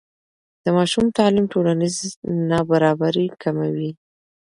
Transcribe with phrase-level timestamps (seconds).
[0.63, 1.95] د ماشوم تعلیم ټولنیز
[2.49, 3.91] نابرابري کموي.